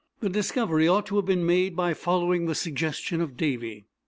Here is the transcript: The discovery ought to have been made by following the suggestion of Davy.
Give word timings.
The 0.19 0.29
discovery 0.29 0.87
ought 0.87 1.05
to 1.05 1.17
have 1.17 1.27
been 1.27 1.45
made 1.45 1.75
by 1.75 1.93
following 1.93 2.47
the 2.47 2.55
suggestion 2.55 3.21
of 3.21 3.37
Davy. 3.37 3.85